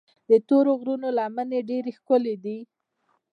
[0.29, 2.57] د تورو غرونو لمنې ډېرې ښکلي دي.